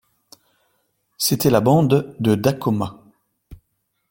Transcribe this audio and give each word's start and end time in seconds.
C'était 1.19 1.51
la 1.51 1.61
bande 1.61 2.15
de 2.19 2.33
Dacoma. 2.33 3.03